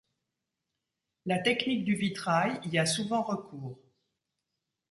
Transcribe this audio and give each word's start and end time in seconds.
La 1.27 1.37
technique 1.37 1.85
du 1.85 1.93
vitrail 1.93 2.59
y 2.65 2.79
a 2.79 2.87
souvent 2.87 3.21
recours. 3.21 3.79